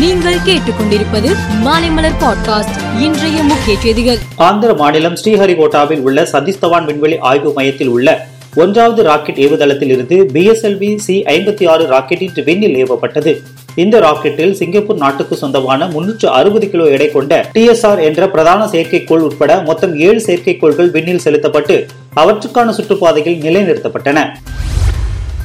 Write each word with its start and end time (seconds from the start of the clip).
நீங்கள் 0.00 0.42
கேட்டுக்கொண்டிருப்பது 0.44 1.30
மாலைமலர் 1.64 2.18
பாட்காஸ்ட் 2.20 2.76
இன்றைய 3.00 3.42
முக்கிய 3.42 3.78
செய்திகள். 3.78 4.18
ஆந்திர 4.36 4.74
மாநிலம் 4.74 5.14
ஸ்ரீஹரிகோட்டாவில் 5.14 6.00
உள்ள 6.00 6.28
சதீஷ் 6.32 6.60
தவான் 6.62 6.84
விண்வெளி 6.84 7.18
ஆய்வு 7.18 7.52
மையத்தில் 7.52 7.88
உள்ள 7.88 8.08
ஒன்றாவது 8.56 9.02
ராக்கெட் 9.02 9.36
ஏவுதளத்தில் 9.36 9.90
இருந்து 9.90 10.16
பிஎஸ்எல்வி 10.32 10.96
சி 10.96 11.22
ஐம்பத்தி 11.26 11.68
ஆறு 11.68 11.86
ராக்கெட் 11.86 12.22
இன்று 12.22 12.44
விண்ணில் 12.44 12.84
ஏவப்பட்டது. 12.84 13.32
இந்த 13.74 14.00
ராக்கெட்டில் 14.00 14.52
சிங்கப்பூர் 14.52 14.96
நாட்டுக்கு 14.96 15.36
சொந்தமான 15.36 15.86
முன்னூற்று 15.86 16.28
அறுபது 16.28 16.70
கிலோ 16.70 16.86
எடை 16.88 17.10
கொண்ட 17.10 17.46
டிஎஸ்ஆர் 17.54 18.02
என்ற 18.02 18.28
பிரதான 18.28 18.66
செயற்கைக்கோள் 18.66 19.20
உட்பட 19.20 19.60
மொத்தம் 19.62 19.96
ஏழு 19.98 20.22
செயற்கைக்கோள்கள் 20.26 20.90
விண்ணில் 20.90 21.18
செலுத்தப்பட்டு 21.18 21.76
அவற்றுக்கான 22.14 22.72
சுற்றுப்பாதையில் 22.72 23.42
நிலைநிறுத்தப்பட்டன. 23.42 24.18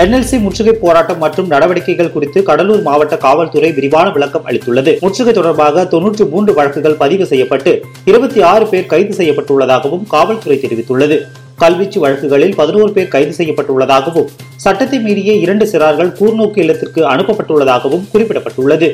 என்எல்சி 0.00 0.36
முற்றுகை 0.42 0.72
போராட்டம் 0.82 1.18
மற்றும் 1.22 1.48
நடவடிக்கைகள் 1.52 2.12
குறித்து 2.12 2.42
கடலூர் 2.42 2.84
மாவட்ட 2.86 3.14
காவல்துறை 3.24 3.70
விரிவான 3.78 4.06
விளக்கம் 4.14 4.46
அளித்துள்ளது. 4.48 4.92
முற்றுகை 5.02 5.32
தொடர்பாக 5.38 5.84
தொன்னூற்று 5.94 6.24
மூன்று 6.30 6.52
வழக்குகள் 6.58 6.96
பதிவு 7.02 7.24
செய்யப்பட்டு 7.26 7.72
இருபத்தி 8.10 8.40
ஆறு 8.52 8.66
பேர் 8.70 8.86
கைது 8.92 9.14
செய்யப்பட்டுள்ளதாகவும் 9.18 10.06
காவல்துறை 10.14 10.56
தெரிவித்துள்ளது. 10.64 11.18
கல்வீச்சு 11.62 11.98
வழக்குகளில் 12.04 12.54
பதினோரு 12.54 12.92
பேர் 12.92 13.12
கைது 13.16 13.34
செய்யப்பட்டுள்ளதாகவும் 13.40 14.30
சட்டத்தை 14.56 15.00
மீறிய 15.00 15.32
இரண்டு 15.44 15.66
சிறார்கள் 15.72 16.14
கூர்நோக்கு 16.20 16.58
இல்லத்திற்கு 16.64 17.02
அனுப்பப்பட்டுள்ளதாகவும் 17.12 18.08
குறிப்பிடப்பட்டுள்ளது. 18.14 18.90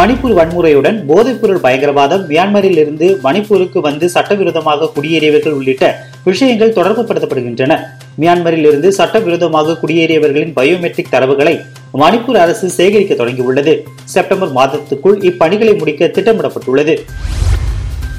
மணிப்பூர் 0.00 0.36
வன்முறையுடன் 0.40 1.00
போதைப்பொருள் 1.06 1.64
பயங்கரவாதம் 1.68 2.26
மியான்மரில் 2.28 2.78
இருந்து 2.84 3.06
மணிப்பூருக்கு 3.24 3.78
வந்து 3.88 4.08
சட்டவிரோதமாக 4.18 4.92
குடியேறியவர்கள் 4.96 5.58
உள்ளிட்ட 5.60 5.96
விஷயங்கள் 6.24 6.76
தொடர்புபடுத்தப்படுகின்றன. 6.76 7.74
மியான்மரில் 8.18 8.66
இருந்து 8.66 8.92
சட்டவிரோதமாக 8.92 9.76
குடியேறியவர்களின் 9.82 10.56
பயோமெட்ரிக் 10.56 11.12
தரவுகளை 11.12 11.60
மணிப்பூர் 11.94 12.36
அரசு 12.36 12.68
சேகரிக்க 12.68 13.14
தொடங்கியுள்ளது. 13.14 13.78
செப்டம்பர் 14.04 14.52
மாதத்துக்குள் 14.52 15.18
இப்பணிகளை 15.30 15.78
முடிக்க 15.78 16.06
திட்டமிடப்பட்டுள்ளது. 16.06 16.98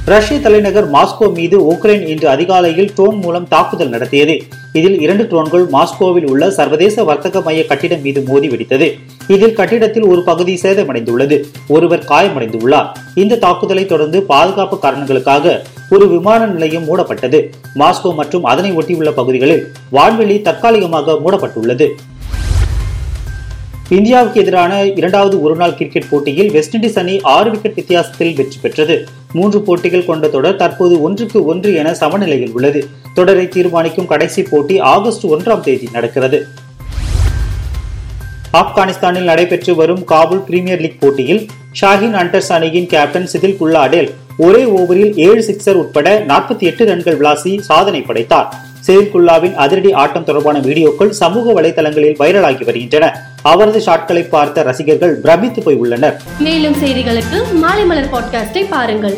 ரஷ்ய 0.06 0.40
தலைநகர் 0.40 0.92
மாஸ்கோ 0.92 1.34
மீது 1.34 1.72
உக்ரைன் 1.72 2.08
இன்று 2.08 2.28
அதிகாலையில் 2.30 2.94
ட்ரோன் 2.94 3.16
மூலம் 3.16 3.48
தாக்குதல் 3.48 3.90
நடத்தியது. 3.90 4.44
இதில் 4.74 5.00
இரண்டு 5.00 5.24
ட்ரோன்கள் 5.24 5.66
மாஸ்கோவில் 5.72 6.28
உள்ள 6.30 6.50
சர்வதேச 6.50 7.04
வர்த்தக 7.04 7.42
மைய 7.42 7.66
கட்டிடம் 7.66 8.02
மீது 8.02 8.22
மோதி 8.22 8.48
வெடித்தது. 8.48 9.00
இதில் 9.28 9.54
கட்டிடத்தில் 9.54 10.04
ஒரு 10.04 10.24
பகுதி 10.24 10.60
சேதமடைந்துள்ளது. 10.62 11.44
ஒருவர் 11.68 12.06
காயமடைந்துள்ளார். 12.08 12.88
இந்த 13.16 13.36
தாக்குதலை 13.36 13.86
தொடர்ந்து 13.86 14.22
பாதுகாப்பு 14.22 14.80
காரணங்களுக்காக 14.80 15.62
ஒரு 15.96 16.06
விமான 16.12 16.42
நிலையம் 16.46 16.86
மூடப்பட்டது. 16.88 17.40
மாஸ்கோ 17.80 18.10
மற்றும் 18.20 18.46
அதனை 18.52 18.72
ஒட்டியுள்ள 18.80 19.12
பகுதிகளில் 19.18 19.64
வான்வெளி 19.96 20.36
தற்காலிகமாக 20.48 21.16
மூடப்பட்டுள்ளது. 21.24 21.88
இந்தியாவுக்கு 23.98 24.42
எதிரான 24.42 24.74
இரண்டாவது 25.00 25.36
ஒருநாள் 25.46 25.76
கிரிக்கெட் 25.80 26.08
போட்டியில் 26.12 26.52
வெஸ்ட் 26.56 26.76
இண்டீஸ் 26.78 27.00
அணி 27.02 27.16
ஆறு 27.34 27.50
விக்கெட் 27.54 27.78
வித்தியாசத்தில் 27.80 28.36
வெற்றி 28.38 28.60
பெற்றது. 28.62 28.96
மூன்று 29.38 29.60
போட்டிகள் 29.68 30.08
கொண்ட 30.10 30.28
தொடர் 30.36 30.60
தற்போது 30.62 30.96
ஒன்றுக்கு 31.08 31.46
ஒன்று 31.54 31.72
என 31.82 31.94
சமநிலையில் 31.94 32.54
உள்ளது. 32.54 32.82
தொடரை 33.14 33.46
தீர்மானிக்கும் 33.56 34.10
கடைசி 34.14 34.44
போட்டி 34.44 34.78
ஆகஸ்ட் 34.94 35.26
ஒன்றாம் 35.34 35.66
தேதி 35.68 35.90
நடக்கிறது. 35.98 36.40
ஆப்கானிஸ்தானில் 38.62 39.30
நடைபெற்று 39.32 39.76
வரும் 39.76 40.04
காபூல் 40.14 40.46
பிரீமியர் 40.48 40.82
லீக் 40.86 41.02
போட்டியில் 41.04 41.44
ஷாஹின் 41.82 42.18
அண்டர்ஸ் 42.22 42.52
அணியின் 42.56 42.90
கேப்டன் 42.94 43.30
சிதில் 43.34 43.60
குல்லா 43.60 43.82
அடேல் 43.88 44.10
ஒரே 44.38 44.66
ஓவரில் 44.66 45.16
ஏழு 45.16 45.42
சிக்சர் 45.42 45.74
உட்பட 45.74 46.24
நாற்பத்தி 46.28 46.60
எட்டு 46.60 46.86
ரன்கள் 46.86 47.18
விளாசி 47.18 47.60
சாதனை 47.60 48.02
படைத்தார். 48.02 48.54
செயல்குல்லாவின் 48.88 49.54
அதிரடி 49.54 49.92
ஆட்டம் 49.92 50.24
தொடர்பான 50.24 50.60
வீடியோக்கள் 50.60 51.10
சமூக 51.10 51.62
வலைதளங்களில் 51.62 52.16
வைரலாகி 52.20 52.64
வருகின்றன. 52.64 53.26
அவரது 53.42 53.80
ஷாட்களை 53.80 54.30
பார்த்த 54.30 54.64
ரசிகர்கள் 54.64 55.16
பிரமித்து 55.16 55.62
போய் 55.62 55.76
உள்ளனர். 55.76 56.22
மேலும் 56.40 56.74
செய்திகளுக்கு 56.74 57.54
மாலை 57.54 57.86
மலர் 57.86 58.14
பாட்காஸ்டை 58.14 58.66
பாருங்கள். 58.70 59.18